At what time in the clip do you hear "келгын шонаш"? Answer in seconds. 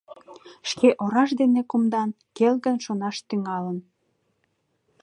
2.37-3.17